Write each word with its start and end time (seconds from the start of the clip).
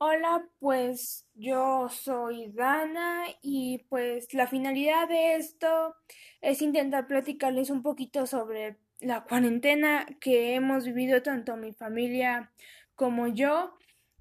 Hola, 0.00 0.48
pues 0.60 1.26
yo 1.34 1.88
soy 1.88 2.52
Dana 2.52 3.24
y 3.42 3.78
pues 3.88 4.32
la 4.32 4.46
finalidad 4.46 5.08
de 5.08 5.34
esto 5.34 5.96
es 6.40 6.62
intentar 6.62 7.08
platicarles 7.08 7.68
un 7.70 7.82
poquito 7.82 8.24
sobre 8.28 8.78
la 9.00 9.24
cuarentena 9.24 10.06
que 10.20 10.54
hemos 10.54 10.84
vivido 10.84 11.20
tanto 11.22 11.56
mi 11.56 11.72
familia 11.72 12.52
como 12.94 13.26
yo. 13.26 13.74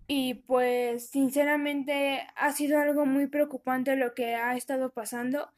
Y 0.08 0.36
pues 0.48 1.10
sinceramente 1.10 2.26
ha 2.36 2.54
sido 2.54 2.80
algo 2.80 3.06
muy 3.06 3.28
preocupante 3.28 3.96
lo 3.98 4.16
que 4.16 4.34
ha 4.36 4.56
estado 4.56 4.90
pasando 4.92 5.52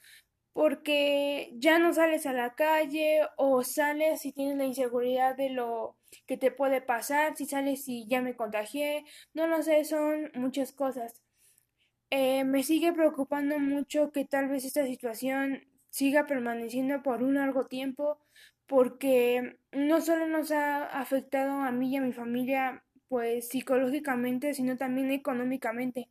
porque 0.54 1.52
ya 1.58 1.80
no 1.80 1.94
sales 1.94 2.26
a 2.26 2.34
la 2.34 2.56
calle 2.56 3.22
o 3.38 3.64
sales 3.64 4.26
y 4.26 4.32
tienes 4.34 4.58
la 4.58 4.66
inseguridad 4.66 5.36
de 5.36 5.50
lo 5.50 5.96
que 6.26 6.38
te 6.38 6.52
puede 6.52 6.82
pasar, 6.82 7.36
si 7.38 7.46
sales 7.46 7.88
y 7.88 8.08
ya 8.08 8.22
me 8.22 8.36
contagié, 8.36 9.06
no 9.34 9.48
lo 9.48 9.62
sé, 9.64 9.84
son 9.86 10.32
muchas 10.36 10.72
cosas. 10.72 11.22
Eh, 12.12 12.44
me 12.44 12.64
sigue 12.64 12.92
preocupando 12.94 13.60
mucho 13.60 14.12
que 14.12 14.26
tal 14.26 14.50
vez 14.50 14.66
esta 14.66 14.86
situación 14.86 15.64
siga 15.90 16.26
permaneciendo 16.28 17.04
por 17.04 17.22
un 17.24 17.36
largo 17.36 17.68
tiempo 17.68 18.20
porque 18.68 19.58
no 19.72 20.02
solo 20.02 20.28
nos 20.28 20.52
ha 20.52 20.86
afectado 20.86 21.52
a 21.62 21.72
mí 21.72 21.92
y 21.94 21.98
a 21.98 22.02
mi 22.02 22.14
familia 22.14 22.84
pues 23.08 23.50
psicológicamente 23.50 24.54
sino 24.54 24.78
también 24.78 25.12
económicamente 25.12 26.10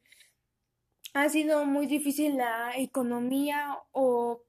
ha 1.14 1.28
sido 1.28 1.64
muy 1.64 1.86
difícil 1.86 2.36
la 2.36 2.72
economía 2.76 3.78
o 3.92 4.42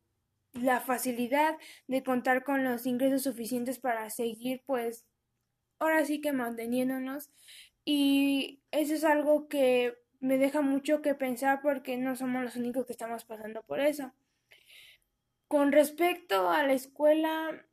la 0.54 0.80
facilidad 0.82 1.58
de 1.88 2.04
contar 2.04 2.44
con 2.44 2.64
los 2.64 2.86
ingresos 2.86 3.24
suficientes 3.24 3.80
para 3.80 4.10
seguir 4.10 4.64
pues 4.66 5.06
ahora 5.78 6.06
sí 6.06 6.22
que 6.22 6.34
manteniéndonos 6.34 7.30
y 7.86 8.62
eso 8.72 8.94
es 8.94 9.04
algo 9.04 9.48
que 9.48 9.98
me 10.20 10.38
deja 10.38 10.62
mucho 10.62 11.02
que 11.02 11.16
pensar 11.16 11.62
porque 11.62 11.98
no 11.98 12.16
somos 12.16 12.44
los 12.44 12.56
únicos 12.56 12.86
que 12.86 12.92
estamos 12.92 13.24
pasando 13.24 13.64
por 13.64 13.80
eso. 13.80 14.12
Con 15.48 15.72
respecto 15.72 16.50
a 16.50 16.64
la 16.64 16.74
escuela, 16.74 17.66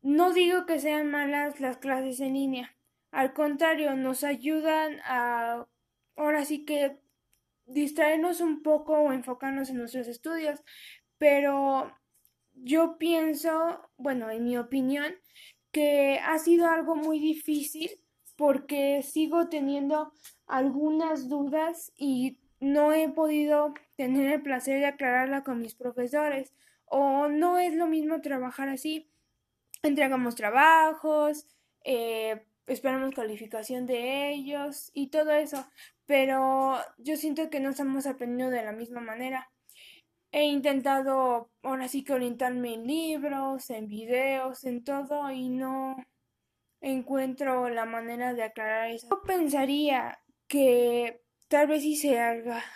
no 0.00 0.32
digo 0.32 0.64
que 0.64 0.78
sean 0.78 1.10
malas 1.10 1.60
las 1.60 1.78
clases 1.78 2.20
en 2.20 2.34
línea, 2.34 2.76
al 3.10 3.32
contrario, 3.32 3.94
nos 3.96 4.22
ayudan 4.22 5.00
a 5.04 5.66
ahora 6.16 6.44
sí 6.44 6.64
que 6.64 6.98
distraernos 7.68 8.40
un 8.40 8.62
poco 8.62 8.94
o 8.94 9.12
enfocarnos 9.12 9.70
en 9.70 9.78
nuestros 9.78 10.08
estudios, 10.08 10.62
pero 11.18 11.92
yo 12.54 12.98
pienso, 12.98 13.90
bueno, 13.96 14.30
en 14.30 14.44
mi 14.44 14.56
opinión, 14.56 15.14
que 15.70 16.18
ha 16.24 16.38
sido 16.38 16.66
algo 16.66 16.96
muy 16.96 17.18
difícil 17.20 17.90
porque 18.36 19.02
sigo 19.02 19.48
teniendo 19.48 20.12
algunas 20.46 21.28
dudas 21.28 21.92
y 21.96 22.38
no 22.60 22.92
he 22.92 23.08
podido 23.08 23.74
tener 23.96 24.32
el 24.32 24.42
placer 24.42 24.80
de 24.80 24.86
aclararla 24.86 25.44
con 25.44 25.60
mis 25.60 25.74
profesores 25.74 26.54
o 26.86 27.28
no 27.28 27.58
es 27.58 27.74
lo 27.74 27.86
mismo 27.86 28.20
trabajar 28.20 28.68
así. 28.68 29.10
Entregamos 29.82 30.34
trabajos, 30.34 31.46
eh, 31.84 32.44
esperamos 32.66 33.14
calificación 33.14 33.86
de 33.86 34.30
ellos 34.30 34.90
y 34.94 35.08
todo 35.08 35.30
eso, 35.32 35.66
pero 36.08 36.78
yo 36.96 37.18
siento 37.18 37.50
que 37.50 37.60
no 37.60 37.68
estamos 37.68 38.06
aprendiendo 38.06 38.48
de 38.48 38.64
la 38.64 38.72
misma 38.72 39.02
manera. 39.02 39.50
He 40.32 40.44
intentado 40.44 41.50
ahora 41.62 41.86
sí 41.86 42.02
que 42.02 42.14
orientarme 42.14 42.72
en 42.74 42.86
libros, 42.86 43.68
en 43.68 43.88
videos, 43.88 44.64
en 44.64 44.82
todo 44.84 45.30
y 45.30 45.50
no 45.50 45.96
encuentro 46.80 47.68
la 47.68 47.84
manera 47.84 48.32
de 48.32 48.42
aclarar 48.42 48.88
eso. 48.88 49.06
Yo 49.10 49.20
pensaría 49.20 50.18
que 50.46 51.20
tal 51.48 51.66
vez 51.66 51.82
si 51.82 51.94
se 51.94 52.18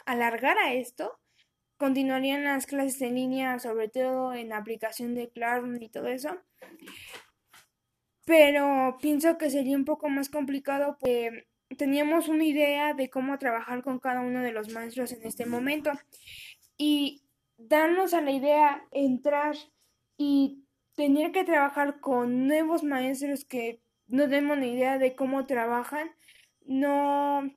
alargara 0.05 0.75
esto, 0.75 1.19
continuarían 1.79 2.45
las 2.45 2.67
clases 2.67 3.01
en 3.01 3.15
línea, 3.15 3.59
sobre 3.59 3.89
todo 3.89 4.35
en 4.35 4.53
aplicación 4.53 5.15
de 5.15 5.31
Classroom 5.31 5.81
y 5.81 5.89
todo 5.89 6.09
eso 6.09 6.39
pero 8.25 8.97
pienso 9.01 9.37
que 9.37 9.51
sería 9.51 9.77
un 9.77 9.85
poco 9.85 10.09
más 10.09 10.29
complicado 10.29 10.97
porque 11.01 11.47
teníamos 11.77 12.29
una 12.29 12.45
idea 12.45 12.95
de 12.95 13.11
cómo 13.11 13.39
trabajar 13.39 13.83
con 13.83 13.99
cada 13.99 14.21
uno 14.21 14.43
de 14.43 14.53
los 14.53 14.71
maestros 14.73 15.13
en 15.13 15.25
este 15.25 15.47
momento 15.47 15.93
y 16.77 17.23
darnos 17.57 18.15
a 18.15 18.21
la 18.21 18.33
idea 18.33 18.83
entrar 18.91 19.57
y 20.17 20.65
tener 20.95 21.33
que 21.33 21.45
trabajar 21.45 22.01
con 22.01 22.47
nuevos 22.47 22.83
maestros 22.83 23.45
que 23.45 23.81
no 24.07 24.25
tenemos 24.25 24.59
ni 24.59 24.73
idea 24.73 24.99
de 24.99 25.15
cómo 25.15 25.47
trabajan, 25.47 26.11
no 26.65 27.51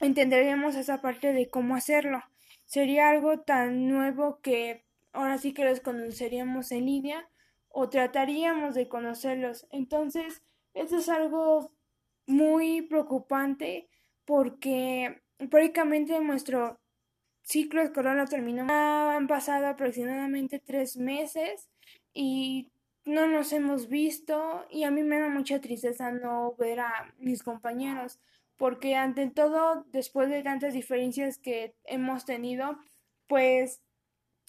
entenderíamos 0.00 0.74
esa 0.74 1.00
parte 1.00 1.32
de 1.32 1.48
cómo 1.48 1.76
hacerlo. 1.76 2.22
Sería 2.64 3.08
algo 3.08 3.40
tan 3.40 3.88
nuevo 3.88 4.40
que 4.40 4.84
ahora 5.12 5.38
sí 5.38 5.52
que 5.52 5.64
los 5.64 5.80
conoceríamos 5.80 6.72
en 6.72 6.86
línea 6.86 7.28
o 7.68 7.88
trataríamos 7.88 8.74
de 8.74 8.88
conocerlos. 8.88 9.66
Entonces, 9.70 10.42
eso 10.74 10.98
es 10.98 11.08
algo 11.08 11.72
muy 12.26 12.82
preocupante 12.82 13.88
porque 14.24 15.22
prácticamente 15.50 16.18
nuestro 16.20 16.78
ciclo 17.42 17.82
escolar 17.82 18.16
lo 18.16 18.26
terminó. 18.26 18.66
Han 18.68 19.26
pasado 19.26 19.66
aproximadamente 19.66 20.58
tres 20.58 20.96
meses 20.96 21.68
y 22.14 22.70
no 23.04 23.26
nos 23.26 23.52
hemos 23.52 23.88
visto 23.88 24.64
y 24.70 24.84
a 24.84 24.90
mí 24.90 25.02
me 25.02 25.18
da 25.18 25.28
mucha 25.28 25.60
tristeza 25.60 26.12
no 26.12 26.54
ver 26.56 26.80
a 26.80 27.12
mis 27.18 27.42
compañeros 27.42 28.20
porque 28.56 28.94
ante 28.94 29.28
todo, 29.28 29.84
después 29.90 30.28
de 30.28 30.44
tantas 30.44 30.72
diferencias 30.72 31.36
que 31.38 31.74
hemos 31.84 32.24
tenido, 32.24 32.78
pues 33.26 33.82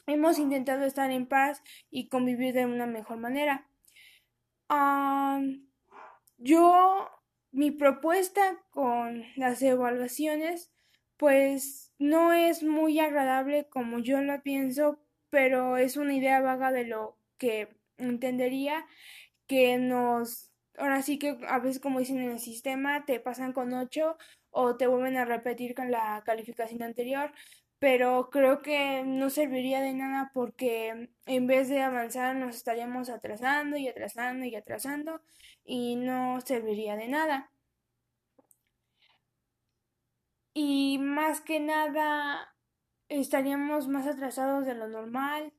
hemos 0.06 0.38
intentado 0.38 0.86
estar 0.86 1.10
en 1.10 1.26
paz 1.26 1.64
y 1.90 2.10
convivir 2.10 2.54
de 2.54 2.68
una 2.68 2.86
mejor 2.86 3.18
manera. 3.18 3.68
yo, 6.38 7.10
mi 7.54 7.72
propuesta 7.72 8.60
con 8.72 9.24
las 9.36 9.62
evaluaciones, 9.62 10.72
pues 11.18 11.94
no 12.00 12.34
es 12.34 12.64
muy 12.64 13.00
agradable 13.00 13.70
como 13.70 14.00
yo 14.00 14.22
lo 14.22 14.42
pienso, 14.42 15.00
pero 15.30 15.78
es 15.78 15.96
una 15.96 16.16
idea 16.16 16.42
vaga 16.42 16.72
de 16.72 16.86
lo 16.86 17.18
que 17.38 17.70
entendería 17.98 18.86
que 19.48 19.78
nos 19.78 20.52
ahora 20.78 21.04
sí 21.04 21.20
que 21.20 21.38
a 21.48 21.60
veces 21.60 21.80
como 21.80 22.00
dicen 22.00 22.20
en 22.20 22.32
el 22.32 22.40
sistema 22.40 23.06
te 23.06 23.20
pasan 23.20 23.54
con 23.54 23.74
8 23.74 24.18
o 24.50 24.76
te 24.76 24.88
vuelven 24.88 25.18
a 25.18 25.26
repetir 25.26 25.76
con 25.76 25.92
la 25.92 26.24
calificación 26.26 26.82
anterior 26.82 27.32
pero 27.84 28.30
creo 28.30 28.62
que 28.62 29.04
no 29.04 29.30
serviría 29.30 29.82
de 29.82 29.94
nada 29.94 30.32
porque 30.34 31.10
en 31.26 31.48
vez 31.48 31.68
de 31.68 31.82
avanzar 31.82 32.34
nos 32.34 32.56
estaríamos 32.56 33.10
atrasando 33.10 33.76
y 33.76 33.90
atrasando 33.90 34.46
y 34.46 34.56
atrasando 34.56 35.20
y 35.66 35.98
no 35.98 36.40
serviría 36.40 36.96
de 36.96 37.10
nada. 37.10 37.52
Y 40.54 40.98
más 41.00 41.42
que 41.42 41.60
nada 41.60 42.56
estaríamos 43.10 43.90
más 43.90 44.08
atrasados 44.08 44.66
de 44.66 44.76
lo 44.76 44.88
normal. 44.88 45.52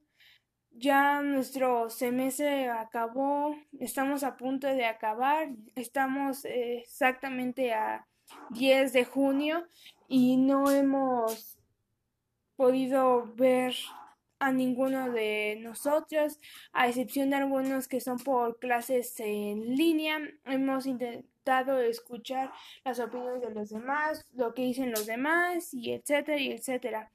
Ya 0.71 1.21
nuestro 1.21 1.91
semestre 1.91 2.71
acabó, 2.71 3.55
estamos 3.81 4.25
a 4.25 4.39
punto 4.39 4.67
de 4.67 4.87
acabar, 4.87 5.51
estamos 5.75 6.47
exactamente 6.47 7.75
a 7.75 8.07
10 8.49 8.95
de 8.95 9.05
junio 9.05 9.67
y 10.09 10.39
no 10.39 10.71
hemos 10.71 11.54
podido 12.57 13.33
ver 13.35 13.75
a 14.39 14.53
ninguno 14.53 15.11
de 15.11 15.59
nosotros, 15.61 16.39
a 16.73 16.89
excepción 16.89 17.31
de 17.31 17.37
algunos 17.37 17.89
que 17.89 18.01
son 18.01 18.19
por 18.19 18.59
clases 18.59 19.19
en 19.21 19.75
línea. 19.77 20.19
Hemos 20.45 20.87
intentado 20.87 21.81
escuchar 21.81 22.53
las 22.85 23.01
opiniones 23.01 23.41
de 23.43 23.55
los 23.55 23.71
demás, 23.71 24.25
lo 24.35 24.53
que 24.55 24.63
dicen 24.63 24.91
los 24.91 25.07
demás 25.07 25.73
y 25.73 25.93
etcétera 25.93 26.39
y 26.39 26.53
etcétera. 26.53 27.11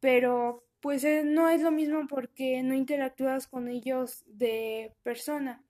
Pero 0.00 0.64
pues 0.80 1.04
eh, 1.04 1.22
no 1.24 1.48
es 1.48 1.60
lo 1.60 1.70
mismo 1.70 2.06
porque 2.08 2.62
no 2.62 2.74
interactúas 2.74 3.46
con 3.46 3.68
ellos 3.68 4.24
de 4.26 4.94
persona 5.02 5.62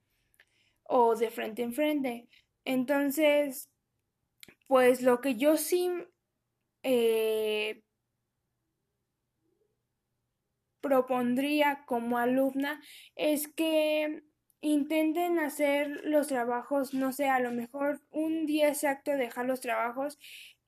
o 0.83 1.15
de 1.15 1.29
frente 1.29 1.63
en 1.63 1.73
frente. 1.73 2.27
Entonces, 2.63 3.69
pues 4.67 5.01
lo 5.01 5.19
que 5.19 5.35
yo 5.35 5.57
sí 5.57 5.91
eh, 6.83 7.83
propondría 10.81 11.83
como 11.85 12.17
alumna 12.17 12.81
es 13.15 13.47
que 13.47 14.23
intenten 14.61 15.39
hacer 15.39 16.01
los 16.03 16.27
trabajos, 16.27 16.93
no 16.93 17.11
sé, 17.11 17.29
a 17.29 17.39
lo 17.39 17.51
mejor 17.51 18.01
un 18.11 18.45
día 18.45 18.67
exacto 18.69 19.11
dejar 19.11 19.45
los 19.45 19.61
trabajos 19.61 20.19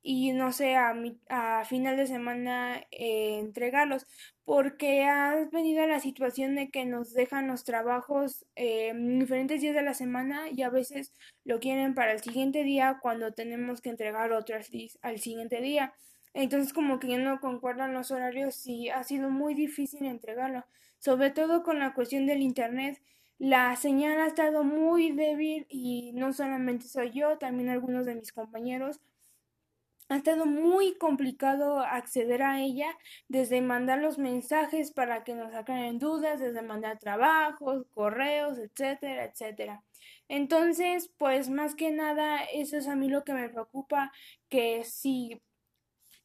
y 0.05 0.33
no 0.33 0.51
sé, 0.51 0.75
a, 0.75 0.93
a 1.29 1.63
final 1.65 1.95
de 1.95 2.07
semana 2.07 2.81
eh, 2.91 3.39
entregarlos, 3.39 4.05
porque 4.43 5.05
ha 5.05 5.47
venido 5.51 5.87
la 5.87 6.01
situación 6.01 6.55
de 6.55 6.69
que 6.69 6.85
nos 6.85 7.13
dejan 7.13 7.47
los 7.47 7.63
trabajos 7.63 8.45
eh, 8.55 8.89
en 8.89 9.19
diferentes 9.19 9.61
días 9.61 9.73
de 9.73 9.81
la 9.81 9.93
semana 9.93 10.49
y 10.49 10.61
a 10.63 10.69
veces 10.69 11.13
lo 11.45 11.61
quieren 11.61 11.93
para 11.95 12.11
el 12.11 12.21
siguiente 12.21 12.63
día 12.63 12.99
cuando 13.01 13.31
tenemos 13.33 13.79
que 13.79 13.91
entregar 13.91 14.33
otras 14.33 14.69
al 15.01 15.19
siguiente 15.19 15.61
día. 15.61 15.93
Entonces 16.33 16.73
como 16.73 16.99
que 16.99 17.07
ya 17.09 17.17
no 17.17 17.39
concuerdan 17.39 17.93
los 17.93 18.11
horarios 18.11 18.65
y 18.67 18.89
ha 18.89 19.03
sido 19.03 19.29
muy 19.29 19.53
difícil 19.53 20.05
entregarlo, 20.05 20.65
sobre 20.99 21.31
todo 21.31 21.63
con 21.63 21.79
la 21.79 21.93
cuestión 21.93 22.25
del 22.25 22.41
internet. 22.41 23.01
La 23.39 23.75
señal 23.75 24.19
ha 24.19 24.27
estado 24.27 24.63
muy 24.63 25.11
débil 25.11 25.65
y 25.69 26.11
no 26.13 26.33
solamente 26.33 26.87
soy 26.87 27.11
yo, 27.11 27.37
también 27.37 27.69
algunos 27.69 28.05
de 28.05 28.15
mis 28.15 28.31
compañeros 28.31 28.99
ha 30.09 30.17
estado 30.17 30.45
muy 30.45 30.95
complicado 30.95 31.79
acceder 31.79 32.43
a 32.43 32.61
ella, 32.61 32.87
desde 33.27 33.61
mandar 33.61 33.99
los 33.99 34.17
mensajes 34.17 34.91
para 34.91 35.23
que 35.23 35.33
nos 35.35 35.53
aclaren 35.53 35.99
dudas, 35.99 36.39
desde 36.39 36.61
mandar 36.61 36.99
trabajos, 36.99 37.85
correos, 37.93 38.57
etcétera, 38.59 39.25
etcétera. 39.25 39.83
Entonces, 40.27 41.11
pues 41.17 41.49
más 41.49 41.75
que 41.75 41.91
nada, 41.91 42.43
eso 42.53 42.77
es 42.77 42.87
a 42.87 42.95
mí 42.95 43.09
lo 43.09 43.23
que 43.23 43.33
me 43.33 43.49
preocupa, 43.49 44.11
que 44.49 44.83
si 44.83 45.41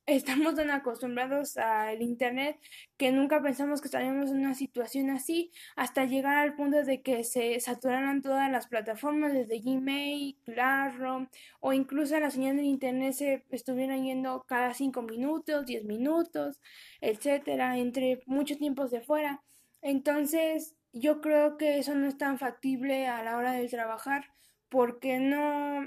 estamos 0.09 0.55
tan 0.55 0.71
acostumbrados 0.71 1.59
al 1.59 2.01
Internet 2.01 2.59
que 2.97 3.13
nunca 3.13 3.43
pensamos 3.43 3.83
que 3.83 3.89
estaríamos 3.89 4.31
en 4.31 4.39
una 4.39 4.55
situación 4.55 5.11
así 5.11 5.53
hasta 5.77 6.07
llegar 6.07 6.39
al 6.39 6.57
punto 6.57 6.83
de 6.83 7.03
que 7.03 7.25
se 7.25 7.61
saturaran 7.61 8.23
todas 8.23 8.51
las 8.51 8.69
plataformas 8.69 9.35
desde 9.35 9.61
Gmail, 9.61 10.39
Classroom 10.47 11.29
o 11.61 11.75
incluso 11.75 12.19
la 12.19 12.31
señal 12.31 12.57
del 12.57 12.65
Internet 12.65 13.13
se 13.13 13.45
estuvieran 13.51 14.03
yendo 14.05 14.45
cada 14.49 14.73
cinco 14.73 15.03
minutos, 15.03 15.67
diez 15.67 15.85
minutos, 15.85 16.59
etcétera, 17.03 17.77
entre 17.77 18.23
muchos 18.25 18.57
tiempos 18.57 18.91
de 18.91 19.03
fuera. 19.03 19.43
Entonces, 19.83 20.75
yo 20.93 21.21
creo 21.21 21.59
que 21.59 21.79
eso 21.79 21.95
no 21.95 22.07
es 22.09 22.17
tan 22.17 22.39
factible 22.39 23.09
a 23.09 23.23
la 23.23 23.37
hora 23.37 23.53
de 23.53 23.69
trabajar 23.69 24.25
porque 24.71 25.19
no 25.19 25.87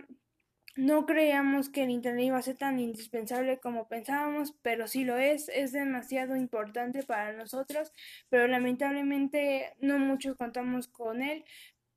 no 0.75 1.05
creíamos 1.05 1.69
que 1.69 1.83
el 1.83 1.89
Internet 1.89 2.25
iba 2.25 2.37
a 2.37 2.41
ser 2.41 2.57
tan 2.57 2.79
indispensable 2.79 3.59
como 3.59 3.87
pensábamos, 3.87 4.53
pero 4.61 4.87
sí 4.87 5.03
lo 5.03 5.17
es, 5.17 5.49
es 5.49 5.71
demasiado 5.71 6.35
importante 6.35 7.03
para 7.03 7.33
nosotros, 7.33 7.91
pero 8.29 8.47
lamentablemente 8.47 9.73
no 9.79 9.99
muchos 9.99 10.35
contamos 10.37 10.87
con 10.87 11.21
él. 11.21 11.43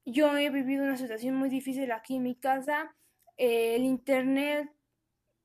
Yo 0.05 0.37
he 0.37 0.51
vivido 0.51 0.85
una 0.85 0.97
situación 0.97 1.37
muy 1.37 1.49
difícil 1.49 1.93
aquí 1.93 2.17
en 2.17 2.25
mi 2.25 2.35
casa. 2.37 2.95
el 3.37 3.85
Internet 3.85 4.71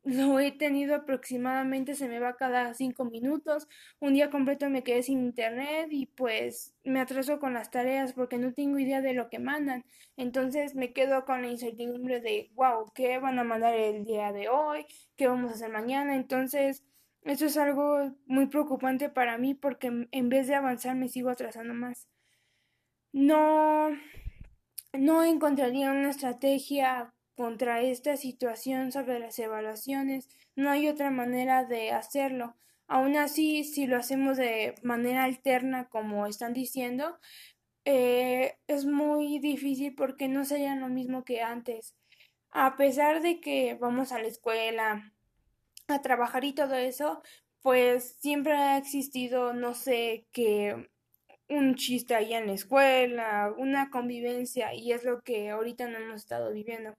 lo 0.10 0.40
he 0.40 0.52
tenido 0.52 0.96
aproximadamente, 0.96 1.96
se 1.96 2.08
me 2.08 2.20
va 2.20 2.36
cada 2.36 2.74
cinco 2.74 3.06
minutos. 3.06 3.68
Un 4.00 4.14
día 4.14 4.30
completo 4.30 4.70
me 4.70 4.84
quedé 4.84 5.04
sin 5.04 5.20
internet 5.20 5.90
y 5.92 6.08
pues 6.08 6.76
me 6.84 7.00
atraso 7.00 7.40
con 7.40 7.54
las 7.54 7.72
tareas 7.72 8.14
porque 8.14 8.38
no 8.38 8.54
tengo 8.54 8.80
idea 8.80 9.02
de 9.02 9.14
lo 9.14 9.30
que 9.30 9.40
mandan. 9.40 9.86
Entonces 10.18 10.76
me 10.76 10.94
quedo 10.94 11.26
con 11.26 11.42
la 11.42 11.50
incertidumbre 11.50 12.22
de, 12.22 12.50
wow, 12.56 12.92
¿qué 12.94 13.20
van 13.20 13.40
a 13.40 13.44
mandar 13.44 13.76
el 13.76 14.04
día 14.06 14.32
de 14.32 14.50
hoy? 14.50 14.86
¿Qué 15.16 15.28
vamos 15.28 15.52
a 15.52 15.56
hacer 15.56 15.70
mañana? 15.70 16.16
Entonces, 16.16 16.84
eso 17.24 17.46
es 17.46 17.58
algo 17.58 18.16
muy 18.26 18.48
preocupante 18.48 19.10
para 19.10 19.38
mí 19.38 19.54
porque 19.54 20.08
en 20.12 20.30
vez 20.30 20.48
de 20.48 20.56
avanzar 20.56 20.96
me 20.96 21.10
sigo 21.10 21.30
atrasando 21.30 21.74
más. 21.74 22.08
No, 23.12 23.90
no 24.94 25.24
encontraría 25.24 25.92
una 25.92 26.10
estrategia 26.10 27.14
contra 27.40 27.82
esta 27.82 28.18
situación 28.18 28.92
sobre 28.92 29.18
las 29.18 29.40
evaluaciones. 29.40 30.28
No 30.58 30.70
hay 30.70 30.90
otra 30.90 31.10
manera 31.10 31.64
de 31.64 31.92
hacerlo. 31.92 32.58
Aún 32.86 33.16
así, 33.16 33.64
si 33.64 33.88
lo 33.88 33.96
hacemos 33.96 34.36
de 34.36 34.76
manera 34.84 35.24
alterna, 35.24 35.88
como 35.88 36.28
están 36.28 36.52
diciendo, 36.52 37.18
eh, 37.86 38.58
es 38.68 38.84
muy 38.84 39.40
difícil 39.40 39.96
porque 39.96 40.28
no 40.28 40.44
sería 40.44 40.76
lo 40.76 40.90
mismo 40.90 41.24
que 41.24 41.42
antes. 41.42 41.96
A 42.50 42.76
pesar 42.76 43.22
de 43.22 43.40
que 43.40 43.76
vamos 43.76 44.12
a 44.12 44.20
la 44.20 44.28
escuela 44.28 45.14
a 45.88 46.02
trabajar 46.02 46.44
y 46.44 46.52
todo 46.52 46.76
eso, 46.76 47.22
pues 47.62 48.18
siempre 48.20 48.52
ha 48.52 48.78
existido, 48.78 49.54
no 49.54 49.76
sé, 49.76 50.26
que 50.34 50.90
un 51.48 51.76
chiste 51.76 52.16
allá 52.16 52.40
en 52.40 52.48
la 52.48 52.54
escuela, 52.54 53.54
una 53.58 53.90
convivencia, 53.92 54.74
y 54.74 54.92
es 54.92 55.06
lo 55.06 55.22
que 55.22 55.52
ahorita 55.52 55.88
no 55.88 56.00
hemos 56.00 56.18
estado 56.18 56.52
viviendo. 56.52 56.98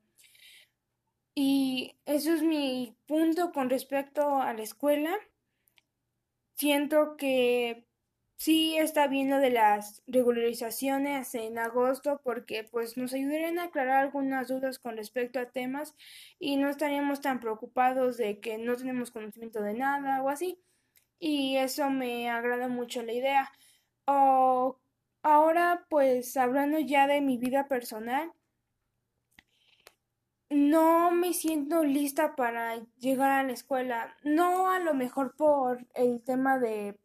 Y 1.35 1.97
eso 2.07 2.33
es 2.33 2.43
mi 2.43 2.97
punto 3.07 3.53
con 3.53 3.71
respecto 3.71 4.41
a 4.41 4.53
la 4.53 4.63
escuela. 4.63 5.17
Siento 6.55 7.17
que 7.17 7.87
sí 8.37 8.77
está 8.79 9.07
bien 9.07 9.31
lo 9.31 9.39
de 9.39 9.51
las 9.51 10.03
regularizaciones 10.07 11.35
en 11.35 11.59
agosto 11.59 12.21
porque 12.25 12.65
pues 12.65 12.97
nos 12.97 13.13
ayudarían 13.13 13.59
a 13.59 13.65
aclarar 13.65 13.99
algunas 14.05 14.49
dudas 14.49 14.79
con 14.79 14.97
respecto 14.97 15.39
a 15.39 15.51
temas 15.51 15.95
y 16.39 16.57
no 16.57 16.69
estaríamos 16.69 17.21
tan 17.21 17.41
preocupados 17.41 18.17
de 18.17 18.41
que 18.41 18.59
no 18.59 18.77
tenemos 18.77 19.11
conocimiento 19.11 19.63
de 19.63 19.75
nada 19.75 20.23
o 20.23 20.29
así. 20.31 20.59
Y 21.19 21.57
eso 21.59 21.91
me 21.91 22.31
agrada 22.31 22.69
mucho 22.69 23.03
la 23.03 23.13
idea. 23.13 23.53
O 24.07 24.81
ahora 25.23 25.87
pues 25.91 26.37
hablando 26.37 26.79
ya 26.81 27.07
de 27.07 27.21
mi 27.21 27.39
vida 27.39 27.69
personal, 27.69 28.33
no 30.51 31.13
me 31.13 31.33
siento 31.33 31.85
lista 31.85 32.35
para 32.35 32.85
llegar 32.99 33.31
a 33.31 33.45
la 33.45 33.53
escuela. 33.53 34.17
No 34.25 34.71
a 34.71 34.81
lo 34.81 34.95
mejor 34.95 35.37
por 35.37 35.87
el 35.95 36.23
tema 36.23 36.59
de, 36.59 36.99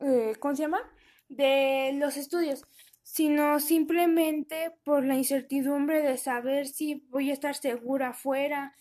eh, 0.00 0.34
¿cómo 0.38 0.54
se 0.54 0.62
llama? 0.62 0.82
De 1.28 1.92
los 1.94 2.18
estudios, 2.18 2.64
sino 3.02 3.58
simplemente 3.58 4.72
por 4.84 5.04
la 5.04 5.16
incertidumbre 5.16 6.02
de 6.02 6.18
saber 6.18 6.68
si 6.68 7.06
voy 7.08 7.30
a 7.30 7.32
estar 7.32 7.54
segura 7.54 8.10
afuera. 8.10 8.76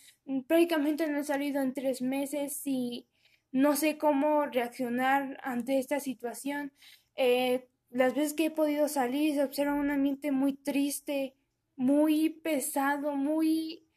Prácticamente 0.47 1.07
no 1.07 1.19
he 1.19 1.23
salido 1.23 1.61
en 1.61 1.73
tres 1.73 2.01
meses 2.01 2.61
y 2.65 3.07
no 3.53 3.75
sé 3.75 3.97
cómo 3.97 4.45
reaccionar 4.45 5.39
ante 5.43 5.79
esta 5.79 5.99
situación. 6.01 6.73
Eh, 7.15 7.67
las 7.89 8.15
veces 8.15 8.33
que 8.33 8.45
he 8.45 8.51
podido 8.51 8.87
salir 8.89 9.35
se 9.35 9.43
observa 9.43 9.73
un 9.73 9.91
ambiente 9.91 10.31
muy 10.31 10.53
triste, 10.53 11.35
muy 11.75 12.29
pesado, 12.29 13.15
muy, 13.15 13.87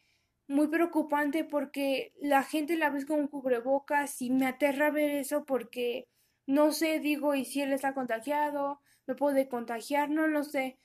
muy 0.49 0.69
preocupante 0.69 1.45
porque 1.45 2.13
la 2.21 2.43
gente 2.43 2.77
la 2.77 2.91
ve 2.91 3.07
con 3.07 3.29
cubrebocas 3.29 4.21
y 4.23 4.31
me 4.31 4.47
aterra 4.47 4.91
ver 4.91 5.11
eso 5.11 5.45
porque 5.45 6.09
no 6.47 6.73
sé, 6.73 7.01
digo, 7.01 7.35
y 7.35 7.45
si 7.45 7.63
él 7.63 7.73
está 7.73 7.95
contagiado, 7.95 8.81
me 9.07 9.15
puede 9.15 9.49
contagiar, 9.49 10.11
no 10.11 10.27
lo 10.27 10.45
sé, 10.45 10.79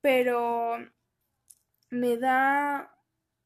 pero 0.00 0.76
me 1.90 2.16
da 2.16 2.92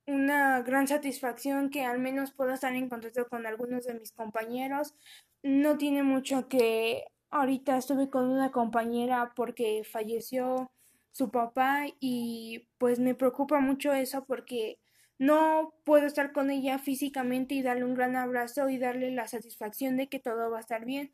una 0.07 0.62
gran 0.62 0.89
satisfacción 0.89 1.71
que 1.71 1.85
al 1.85 1.99
menos 1.99 2.33
pueda 2.33 2.55
estar 2.55 2.75
en 2.75 2.89
contacto 2.89 3.29
con 3.29 3.47
algunos 3.47 3.85
de 3.85 3.95
mis 3.95 4.12
compañeros. 4.12 4.95
No 5.43 5.79
tiene 5.79 6.02
mucho 6.02 6.49
que 6.49 7.05
ahorita 7.31 7.76
estuve 7.76 8.11
con 8.11 8.29
una 8.29 8.50
compañera 8.50 9.33
porque 9.37 9.83
falleció 9.85 10.71
su 11.12 11.31
papá 11.31 11.87
y 12.00 12.69
pues 12.79 12.99
me 12.99 13.14
preocupa 13.14 13.61
mucho 13.61 13.93
eso 13.93 14.25
porque 14.25 14.79
no 15.19 15.75
puedo 15.85 16.07
estar 16.07 16.33
con 16.33 16.50
ella 16.50 16.79
físicamente 16.79 17.55
y 17.55 17.62
darle 17.62 17.85
un 17.85 17.95
gran 17.95 18.17
abrazo 18.17 18.71
y 18.71 18.79
darle 18.79 19.11
la 19.11 19.29
satisfacción 19.29 19.97
de 19.97 20.09
que 20.09 20.19
todo 20.19 20.50
va 20.50 20.59
a 20.59 20.62
estar 20.62 20.85
bien. 20.85 21.12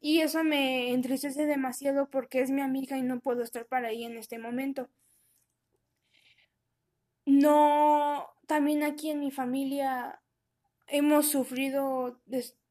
Y 0.00 0.20
eso 0.20 0.42
me 0.42 0.90
entristece 0.92 1.46
demasiado 1.46 2.08
porque 2.08 2.40
es 2.40 2.50
mi 2.50 2.62
amiga 2.62 2.96
y 2.96 3.02
no 3.02 3.20
puedo 3.20 3.42
estar 3.42 3.66
para 3.66 3.90
ella 3.90 4.06
en 4.06 4.16
este 4.16 4.38
momento. 4.38 4.88
No, 7.24 8.26
también 8.46 8.82
aquí 8.82 9.10
en 9.10 9.20
mi 9.20 9.30
familia 9.30 10.20
hemos 10.88 11.28
sufrido 11.30 12.20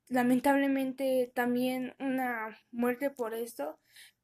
lamentablemente 0.10 1.32
también 1.34 1.96
una 2.00 2.60
muerte 2.72 3.10
por 3.12 3.34
esto, 3.34 3.80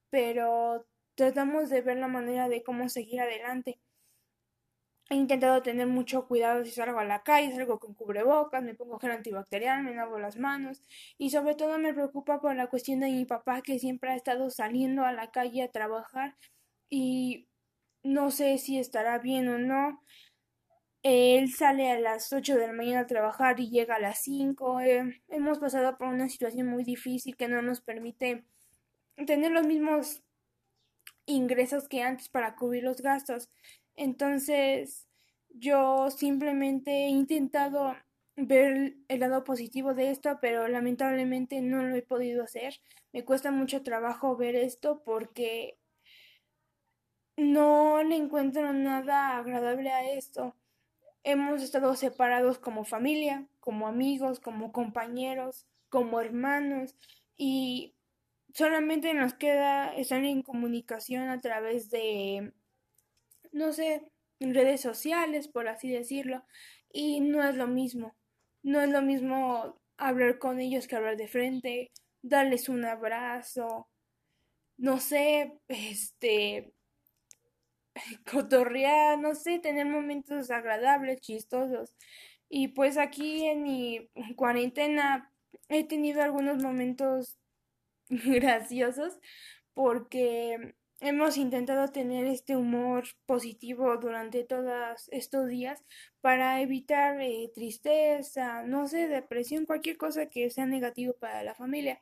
pero 0.10 0.86
tratamos 1.18 1.70
de 1.70 1.82
ver 1.82 1.98
la 1.98 2.08
manera 2.08 2.48
de 2.48 2.64
cómo 2.64 2.88
seguir 2.90 3.20
adelante. 3.20 3.80
He 5.10 5.16
intentado 5.16 5.64
tener 5.64 5.88
mucho 5.88 6.28
cuidado 6.28 6.64
si 6.64 6.72
salgo 6.72 7.00
a 7.00 7.06
la 7.06 7.24
calle, 7.24 7.56
salgo 7.56 7.80
con 7.80 7.96
cubrebocas, 7.96 8.62
me 8.62 8.76
pongo 8.76 9.00
gel 9.00 9.12
antibacterial, 9.12 9.84
me 9.84 9.96
lavo 9.96 10.20
las 10.20 10.38
manos 10.38 10.82
y 11.18 11.32
sobre 11.32 11.56
todo 11.56 11.80
me 11.80 11.94
preocupa 11.94 12.40
por 12.40 12.56
la 12.56 12.68
cuestión 12.68 13.00
de 13.00 13.10
mi 13.10 13.26
papá 13.26 13.62
que 13.62 13.80
siempre 13.80 14.12
ha 14.12 14.16
estado 14.16 14.50
saliendo 14.52 15.06
a 15.06 15.12
la 15.12 15.32
calle 15.32 15.64
a 15.64 15.72
trabajar 15.72 16.36
y 16.90 17.48
no 18.04 18.30
sé 18.30 18.58
si 18.60 18.78
estará 18.78 19.18
bien 19.18 19.48
o 19.48 19.58
no. 19.58 20.04
Él 21.04 21.52
sale 21.52 21.90
a 21.90 22.00
las 22.00 22.32
8 22.32 22.58
de 22.58 22.68
la 22.68 22.74
mañana 22.74 23.02
a 23.02 23.08
trabajar 23.08 23.60
y 23.60 23.70
llega 23.70 23.96
a 23.96 24.00
las 24.00 24.20
5. 24.20 24.82
Eh, 24.82 25.22
hemos 25.30 25.58
pasado 25.60 25.98
por 25.98 26.10
una 26.10 26.30
situación 26.30 26.68
muy 26.68 26.84
difícil 26.84 27.36
que 27.38 27.48
no 27.48 27.62
nos 27.62 27.82
permite 27.82 28.46
tener 29.26 29.52
los 29.52 29.66
mismos 29.66 30.27
ingresos 31.28 31.88
que 31.88 32.02
antes 32.02 32.30
para 32.30 32.56
cubrir 32.56 32.84
los 32.84 33.02
gastos. 33.02 33.50
Entonces, 33.96 35.08
yo 35.50 36.10
simplemente 36.10 37.06
he 37.06 37.10
intentado 37.10 37.96
ver 38.36 38.96
el 39.08 39.20
lado 39.20 39.44
positivo 39.44 39.94
de 39.94 40.12
esto, 40.12 40.40
pero 40.42 40.68
lamentablemente 40.68 41.62
no 41.62 41.84
lo 41.84 41.96
he 41.96 42.02
podido 42.02 42.44
hacer. 42.44 42.80
Me 43.12 43.26
cuesta 43.26 43.52
mucho 43.52 43.84
trabajo 43.84 44.36
ver 44.36 44.56
esto 44.56 45.04
porque 45.04 45.78
no 47.36 48.04
le 48.04 48.16
encuentro 48.16 48.74
nada 48.74 49.38
agradable 49.38 49.92
a 49.92 50.12
esto. 50.12 50.56
Hemos 51.24 51.62
estado 51.62 51.96
separados 51.96 52.58
como 52.60 52.86
familia, 52.86 53.48
como 53.60 53.88
amigos, 53.88 54.40
como 54.40 54.72
compañeros, 54.72 55.68
como 55.90 56.22
hermanos 56.22 56.96
y 57.38 57.97
solamente 58.54 59.14
nos 59.14 59.34
queda 59.34 59.96
estar 59.96 60.24
en 60.24 60.42
comunicación 60.42 61.30
a 61.30 61.40
través 61.40 61.90
de, 61.90 62.54
no 63.52 63.74
sé, 63.74 64.04
redes 64.40 64.82
sociales, 64.82 65.48
por 65.48 65.68
así 65.68 65.90
decirlo, 65.90 66.44
y 66.92 67.20
no 67.22 67.44
es 67.44 67.56
lo 67.56 67.68
mismo. 67.68 68.16
No 68.64 68.82
es 68.82 68.90
lo 68.90 69.02
mismo 69.02 69.80
hablar 69.98 70.40
con 70.40 70.60
ellos 70.60 70.88
que 70.88 70.96
hablar 70.96 71.18
de 71.18 71.28
frente, 71.28 71.92
darles 72.22 72.70
un 72.70 72.86
abrazo, 72.86 73.88
no 74.78 75.00
sé, 75.00 75.60
este, 75.68 76.74
cotorrear, 78.32 79.20
no 79.20 79.36
sé, 79.36 79.60
tener 79.60 79.86
momentos 79.86 80.52
agradables, 80.52 81.22
chistosos. 81.22 81.96
Y 82.50 82.70
pues 82.70 82.98
aquí 82.98 83.46
en 83.46 83.64
mi 83.64 84.10
cuarentena 84.36 85.32
he 85.70 85.84
tenido 85.84 86.22
algunos 86.22 86.64
momentos 86.64 87.38
graciosos 88.42 89.20
porque 89.74 90.76
hemos 91.00 91.38
intentado 91.38 91.90
tener 91.92 92.26
este 92.26 92.56
humor 92.56 93.06
positivo 93.26 93.98
durante 93.98 94.44
todos 94.44 95.08
estos 95.12 95.48
días 95.48 95.84
para 96.22 96.62
evitar 96.62 97.22
eh, 97.22 97.52
tristeza, 97.54 98.64
no 98.64 98.88
sé, 98.88 99.08
depresión, 99.08 99.66
cualquier 99.66 99.98
cosa 99.98 100.28
que 100.28 100.50
sea 100.50 100.66
negativo 100.66 101.14
para 101.14 101.44
la 101.44 101.54
familia. 101.56 102.02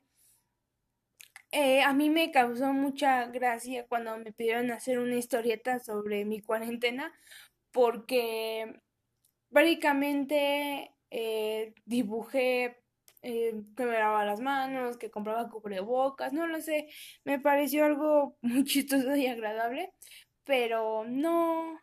Eh, 1.51 1.81
a 1.83 1.93
mí 1.93 2.09
me 2.09 2.31
causó 2.31 2.73
mucha 2.73 3.25
gracia 3.27 3.85
cuando 3.87 4.17
me 4.17 4.33
pidieron 4.33 4.71
hacer 4.71 4.99
una 4.99 5.15
historieta 5.15 5.79
sobre 5.79 6.25
mi 6.25 6.41
cuarentena 6.41 7.13
porque 7.71 8.81
prácticamente 9.49 10.91
eh, 11.11 11.73
dibujé 11.85 12.83
eh, 13.27 13.63
que 13.75 13.85
me 13.85 13.93
lavaba 13.93 14.23
las 14.23 14.39
manos, 14.39 14.97
que 14.97 15.09
compraba 15.09 15.49
cubrebocas, 15.49 16.31
no 16.31 16.45
lo 16.45 16.61
sé, 16.61 16.89
me 17.23 17.39
pareció 17.39 17.83
algo 17.85 18.37
muy 18.41 18.63
chistoso 18.65 19.15
y 19.15 19.25
agradable, 19.25 19.91
pero 20.43 21.05
no. 21.05 21.79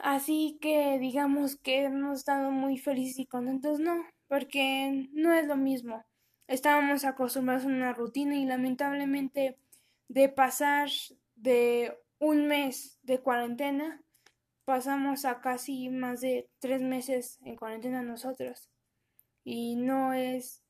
Así 0.00 0.58
que 0.60 0.98
digamos 0.98 1.56
que 1.56 1.84
hemos 1.84 2.18
estado 2.18 2.50
muy 2.50 2.78
felices 2.78 3.20
y 3.20 3.26
contentos, 3.26 3.78
no, 3.78 4.04
porque 4.26 5.08
no 5.12 5.32
es 5.32 5.46
lo 5.46 5.56
mismo. 5.56 6.04
Estábamos 6.48 7.04
acostumbrados 7.04 7.64
a 7.64 7.68
una 7.68 7.92
rutina 7.92 8.34
y 8.34 8.46
lamentablemente 8.46 9.56
de 10.08 10.28
pasar 10.28 10.88
de 11.36 11.96
un 12.18 12.48
mes 12.48 12.98
de 13.02 13.20
cuarentena, 13.20 14.02
pasamos 14.64 15.24
a 15.24 15.40
casi 15.40 15.90
más 15.90 16.20
de 16.22 16.48
tres 16.58 16.82
meses 16.82 17.38
en 17.44 17.56
cuarentena 17.56 18.02
nosotros 18.02 18.70
y 19.44 19.76
no 19.76 20.12
es 20.12 20.62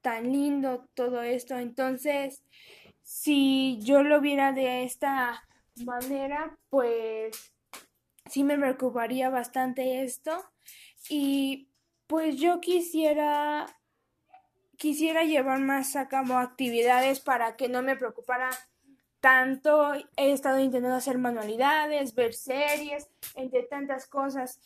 tan 0.00 0.32
lindo 0.32 0.88
todo 0.94 1.22
esto. 1.22 1.56
Entonces, 1.56 2.42
si 3.02 3.78
yo 3.82 4.02
lo 4.02 4.20
viera 4.20 4.52
de 4.52 4.84
esta 4.84 5.46
manera, 5.84 6.58
pues 6.68 7.52
sí 8.26 8.44
me 8.44 8.58
preocuparía 8.58 9.30
bastante 9.30 10.02
esto. 10.02 10.32
Y 11.08 11.68
pues 12.06 12.36
yo 12.36 12.60
quisiera 12.60 13.66
quisiera 14.80 15.24
llevar 15.24 15.60
más 15.60 15.94
a 15.94 16.08
cabo 16.08 16.38
actividades 16.38 17.20
para 17.20 17.54
que 17.54 17.68
no 17.68 17.82
me 17.82 17.96
preocupara 17.96 18.48
tanto. 19.20 19.92
He 20.16 20.32
estado 20.32 20.58
intentando 20.58 20.96
hacer 20.96 21.18
manualidades, 21.18 22.14
ver 22.14 22.32
series, 22.32 23.06
entre 23.34 23.64
tantas 23.64 24.06
cosas, 24.06 24.58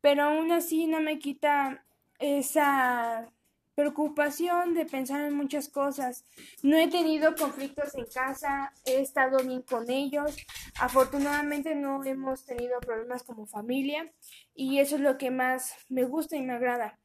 pero 0.00 0.22
aún 0.22 0.52
así 0.52 0.86
no 0.86 1.00
me 1.00 1.18
quita 1.18 1.84
esa 2.18 3.30
preocupación 3.76 4.72
de 4.72 4.86
pensar 4.86 5.20
en 5.20 5.36
muchas 5.36 5.68
cosas. 5.68 6.24
No 6.62 6.78
he 6.78 6.88
tenido 6.88 7.36
conflictos 7.36 7.94
en 7.94 8.06
casa, 8.06 8.72
he 8.86 9.00
estado 9.00 9.38
bien 9.44 9.62
con 9.62 9.90
ellos. 9.90 10.34
Afortunadamente 10.80 11.74
no 11.74 12.02
hemos 12.02 12.44
tenido 12.44 12.80
problemas 12.80 13.22
como 13.22 13.46
familia 13.46 14.10
y 14.54 14.78
eso 14.78 14.96
es 14.96 15.02
lo 15.02 15.18
que 15.18 15.30
más 15.30 15.74
me 15.90 16.04
gusta 16.04 16.36
y 16.36 16.42
me 16.42 16.54
agrada. 16.54 16.98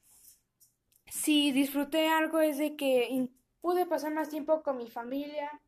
Si 1.08 1.52
disfruté 1.52 2.08
algo 2.08 2.40
es 2.40 2.58
de 2.58 2.78
que 2.78 3.28
pude 3.60 3.86
pasar 3.86 4.14
más 4.14 4.30
tiempo 4.30 4.64
con 4.64 4.78
mi 4.78 4.90
familia, 4.90 5.62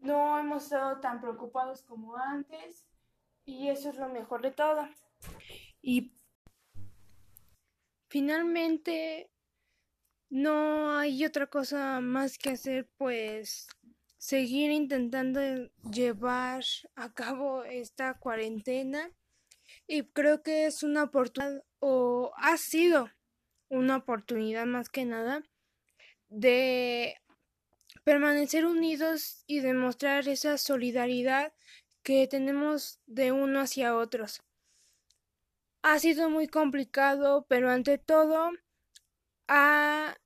no 0.00 0.38
hemos 0.38 0.64
estado 0.64 0.98
tan 1.00 1.20
preocupados 1.20 1.82
como 1.82 2.16
antes 2.16 2.86
y 3.44 3.68
eso 3.68 3.90
es 3.90 3.96
lo 3.96 4.08
mejor 4.08 4.40
de 4.40 4.50
todo. 4.50 4.88
Y 5.82 6.12
Finalmente, 8.12 9.30
no 10.28 10.98
hay 10.98 11.24
otra 11.24 11.46
cosa 11.46 11.98
más 12.02 12.36
que 12.36 12.50
hacer, 12.50 12.86
pues 12.98 13.68
seguir 14.18 14.70
intentando 14.70 15.40
llevar 15.90 16.62
a 16.94 17.14
cabo 17.14 17.64
esta 17.64 18.18
cuarentena 18.18 19.10
y 19.86 20.02
creo 20.02 20.42
que 20.42 20.66
es 20.66 20.82
una 20.82 21.04
oportunidad 21.04 21.64
o 21.78 22.32
ha 22.36 22.58
sido 22.58 23.08
una 23.70 23.96
oportunidad 23.96 24.66
más 24.66 24.90
que 24.90 25.06
nada 25.06 25.42
de 26.28 27.16
permanecer 28.04 28.66
unidos 28.66 29.42
y 29.46 29.60
demostrar 29.60 30.28
esa 30.28 30.58
solidaridad 30.58 31.54
que 32.02 32.28
tenemos 32.28 33.00
de 33.06 33.32
uno 33.32 33.60
hacia 33.60 33.96
otros. 33.96 34.42
Ha 35.82 35.98
sido 35.98 36.30
muy 36.30 36.46
complicado, 36.46 37.44
pero 37.48 37.70
ante 37.70 37.98
todo 37.98 38.50
ha 39.48 40.16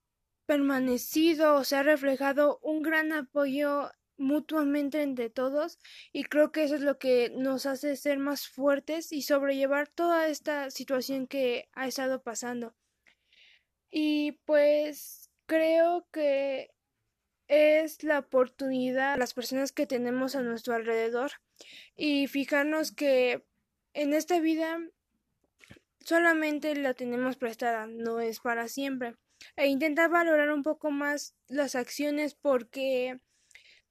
permanecido 0.46 1.56
o 1.56 1.64
se 1.64 1.76
ha 1.76 1.82
reflejado 1.82 2.58
un 2.62 2.82
gran 2.82 3.12
apoyo 3.12 3.90
mutuamente 4.18 5.02
entre 5.02 5.30
todos 5.30 5.78
y 6.12 6.25
creo 6.25 6.52
que 6.52 6.64
eso 6.64 6.75
es 6.76 6.80
lo 6.80 6.98
que 6.98 7.30
nos 7.34 7.66
hace 7.66 7.96
ser 7.96 8.18
más 8.18 8.48
fuertes 8.48 9.12
y 9.12 9.22
sobrellevar 9.22 9.88
toda 9.88 10.28
esta 10.28 10.70
situación 10.70 11.26
que 11.26 11.68
ha 11.72 11.86
estado 11.86 12.22
pasando. 12.22 12.75
Y 13.90 14.32
pues 14.44 15.30
creo 15.46 16.06
que 16.12 16.70
es 17.48 18.02
la 18.02 18.20
oportunidad 18.20 19.18
las 19.18 19.34
personas 19.34 19.72
que 19.72 19.86
tenemos 19.86 20.34
a 20.36 20.42
nuestro 20.42 20.75
alrededor 20.75 21.32
y 21.96 22.26
fijarnos 22.26 22.92
que 22.92 23.46
en 23.94 24.12
esta 24.12 24.40
vida 24.40 24.80
solamente 26.06 26.76
la 26.76 26.94
tenemos 26.94 27.36
prestada, 27.36 27.88
no 27.88 28.20
es 28.20 28.38
para 28.38 28.68
siempre. 28.68 29.16
E 29.56 29.66
intentar 29.66 30.08
valorar 30.08 30.50
un 30.50 30.62
poco 30.62 30.92
más 30.92 31.34
las 31.48 31.75
acciones 31.75 32.36
porque 32.36 33.18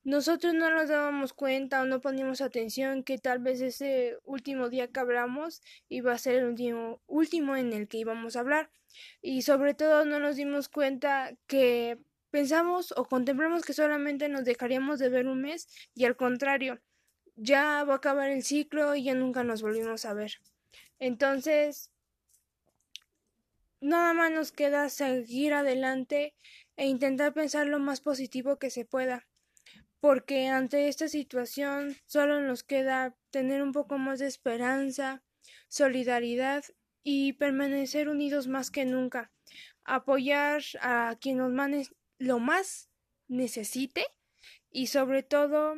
nosotros 0.04 0.54
no 0.54 0.70
nos 0.70 0.88
dábamos 0.88 1.34
cuenta 1.34 1.82
o 1.82 1.86
no 1.86 2.00
poníamos 2.00 2.40
atención 2.40 3.04
que 3.04 3.18
tal 3.18 3.40
vez 3.40 3.60
ese 3.60 4.18
último 4.24 4.70
día 4.70 4.88
que 4.88 5.00
hablamos 5.02 5.62
iba 5.90 6.14
a 6.14 6.18
ser 6.18 6.36
el 6.36 6.46
último, 6.46 7.02
último 7.06 7.58
en 7.58 7.74
el 7.74 7.90
que 7.90 7.98
íbamos 7.98 8.38
a 8.38 8.40
hablar. 8.40 8.72
Y 9.22 9.42
sobre 9.42 9.74
todo 9.74 10.06
no 10.06 10.20
nos 10.20 10.38
dimos 10.38 10.70
cuenta 10.70 11.36
que 11.48 12.00
pensamos 12.32 12.94
o 12.96 13.04
contemplamos 13.06 13.66
que 13.66 13.74
solamente 13.74 14.30
nos 14.30 14.46
dejaríamos 14.46 15.00
de 15.00 15.10
ver 15.10 15.28
un 15.28 15.42
mes 15.42 15.68
y 15.94 16.06
al 16.06 16.16
contrario, 16.16 16.80
ya 17.36 17.84
va 17.84 17.96
a 17.96 17.98
acabar 17.98 18.30
el 18.30 18.44
ciclo 18.44 18.96
y 18.96 19.04
ya 19.04 19.16
nunca 19.16 19.44
nos 19.44 19.62
volvimos 19.62 20.06
a 20.06 20.14
ver. 20.14 20.32
Entonces, 20.98 21.92
Nada 23.82 24.14
más 24.14 24.32
nos 24.32 24.52
queda 24.52 24.90
seguir 24.90 25.54
adelante 25.54 26.36
e 26.78 26.88
intentar 26.88 27.34
pensar 27.34 27.68
lo 27.68 27.80
más 27.80 28.02
positivo 28.02 28.58
que 28.58 28.70
se 28.70 28.86
pueda, 28.86 29.28
porque 30.00 30.48
ante 30.48 30.88
esta 30.88 31.08
situación 31.08 31.96
solo 32.06 32.40
nos 32.42 32.64
queda 32.64 33.16
tener 33.32 33.62
un 33.62 33.72
poco 33.72 33.98
más 33.98 34.20
de 34.20 34.28
esperanza, 34.28 35.24
solidaridad 35.68 36.64
y 37.04 37.34
permanecer 37.34 38.10
unidos 38.10 38.48
más 38.48 38.72
que 38.72 38.86
nunca, 38.86 39.32
apoyar 39.84 40.64
a 40.82 41.16
quien 41.20 41.38
nos 41.38 41.90
lo 42.18 42.40
más 42.40 42.90
necesite 43.28 44.06
y 44.72 44.88
sobre 44.88 45.24
todo 45.24 45.76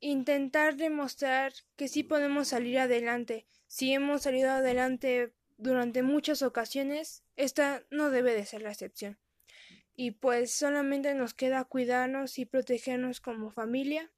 intentar 0.00 0.76
demostrar 0.76 1.52
que 1.76 1.88
sí 1.88 2.02
podemos 2.02 2.48
salir 2.48 2.78
adelante. 2.78 3.46
Si 3.66 3.92
hemos 3.92 4.22
salido 4.22 4.50
adelante 4.50 5.34
durante 5.58 6.02
muchas 6.02 6.42
ocasiones, 6.42 7.24
esta 7.36 7.84
no 7.90 8.10
debe 8.10 8.34
de 8.34 8.46
ser 8.46 8.62
la 8.62 8.70
excepción. 8.70 9.18
Y 9.94 10.12
pues 10.12 10.52
solamente 10.52 11.14
nos 11.14 11.34
queda 11.34 11.64
cuidarnos 11.64 12.38
y 12.38 12.46
protegernos 12.46 13.20
como 13.20 13.50
familia. 13.50 14.10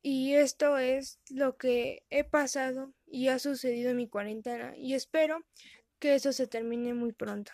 Y 0.00 0.34
esto 0.34 0.78
es 0.78 1.18
lo 1.28 1.56
que 1.56 2.04
he 2.10 2.24
pasado 2.24 2.94
y 3.06 3.28
ha 3.28 3.38
sucedido 3.38 3.90
en 3.90 3.96
mi 3.96 4.08
cuarentena. 4.08 4.76
Y 4.76 4.94
espero 4.94 5.44
que 5.98 6.14
eso 6.14 6.32
se 6.32 6.46
termine 6.46 6.94
muy 6.94 7.12
pronto. 7.12 7.52